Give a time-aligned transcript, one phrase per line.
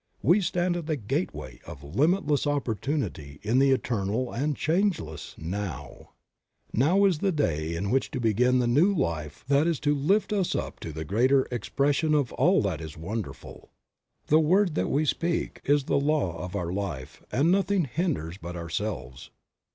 [0.23, 6.09] We stand at the gateway of limitless opportunity in the eternal and change less NOW.
[6.73, 10.33] Now is the day in which to begin the new life that is to lift
[10.33, 13.69] us up to the greater expression of all that is wonderful.
[14.25, 18.55] The word that we speak is the Law of our life and nothing hinders but
[18.55, 19.29] ourselves.